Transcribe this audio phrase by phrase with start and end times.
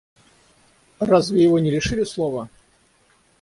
[0.99, 2.49] Разве его не лишили слова?